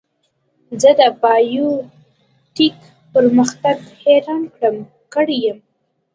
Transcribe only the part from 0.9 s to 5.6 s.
د بایو ټیک پرمختګ حیران کړی یم.